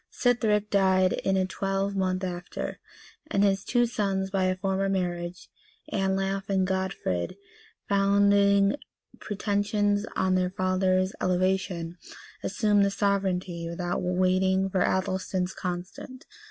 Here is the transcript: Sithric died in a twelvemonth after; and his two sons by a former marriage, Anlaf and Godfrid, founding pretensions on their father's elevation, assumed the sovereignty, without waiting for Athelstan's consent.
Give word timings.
Sithric 0.11 0.71
died 0.71 1.13
in 1.13 1.37
a 1.37 1.45
twelvemonth 1.45 2.23
after; 2.23 2.79
and 3.29 3.43
his 3.43 3.63
two 3.63 3.85
sons 3.85 4.31
by 4.31 4.45
a 4.45 4.55
former 4.55 4.89
marriage, 4.89 5.47
Anlaf 5.93 6.49
and 6.49 6.65
Godfrid, 6.67 7.37
founding 7.87 8.77
pretensions 9.19 10.07
on 10.15 10.33
their 10.33 10.49
father's 10.49 11.13
elevation, 11.21 11.99
assumed 12.43 12.83
the 12.83 12.89
sovereignty, 12.89 13.69
without 13.69 14.01
waiting 14.01 14.71
for 14.71 14.81
Athelstan's 14.81 15.53
consent. 15.53 16.25